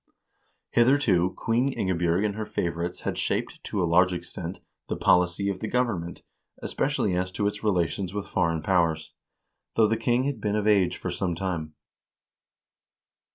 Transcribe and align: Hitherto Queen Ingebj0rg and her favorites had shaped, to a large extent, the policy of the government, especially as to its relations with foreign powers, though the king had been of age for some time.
Hitherto 0.71 1.31
Queen 1.37 1.71
Ingebj0rg 1.77 2.25
and 2.25 2.33
her 2.33 2.45
favorites 2.47 3.01
had 3.01 3.19
shaped, 3.19 3.63
to 3.65 3.83
a 3.83 3.85
large 3.85 4.13
extent, 4.13 4.59
the 4.87 4.95
policy 4.97 5.47
of 5.47 5.59
the 5.59 5.67
government, 5.67 6.23
especially 6.57 7.15
as 7.15 7.31
to 7.33 7.45
its 7.45 7.63
relations 7.63 8.11
with 8.11 8.25
foreign 8.25 8.63
powers, 8.63 9.13
though 9.75 9.87
the 9.87 9.97
king 9.97 10.23
had 10.23 10.41
been 10.41 10.55
of 10.55 10.65
age 10.65 10.97
for 10.97 11.11
some 11.11 11.35
time. 11.35 11.75